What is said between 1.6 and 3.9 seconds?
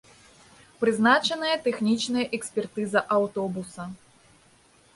тэхнічная экспертыза аўтобуса.